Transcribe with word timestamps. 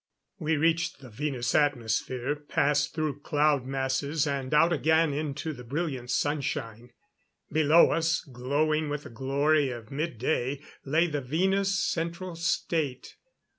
We 0.39 0.57
reached 0.57 1.01
the 1.01 1.11
Venus 1.11 1.53
atmosphere, 1.53 2.35
passed 2.35 2.95
through 2.95 3.19
cloud 3.19 3.67
masses, 3.67 4.25
and 4.25 4.51
out 4.51 4.73
again 4.73 5.13
into 5.13 5.53
the 5.53 5.63
brilliant 5.63 6.09
sunshine. 6.09 6.89
Below 7.51 7.91
us, 7.91 8.21
glowing 8.21 8.89
with 8.89 9.03
the 9.03 9.11
glory 9.11 9.69
of 9.69 9.91
mid 9.91 10.17
day, 10.17 10.63
lay 10.83 11.05
the 11.05 11.21
Venus 11.21 11.77
Central 11.77 12.35
State. 12.35 13.17